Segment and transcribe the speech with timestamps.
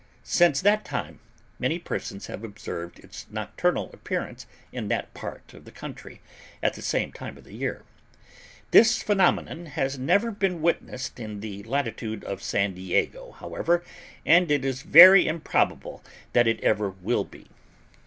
[0.23, 1.19] Since that time
[1.59, 6.21] many persons have observed its nocturnal appearance in that part of the country,
[6.63, 7.83] at the same time of the year.
[8.71, 13.83] This phenomenon has never been witnessed in the latitude of San Diego, however,
[14.25, 17.45] and it is very improbable that it ever will be.